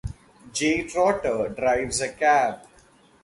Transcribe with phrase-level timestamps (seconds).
[0.51, 2.61] Jay Trotter drives a cab.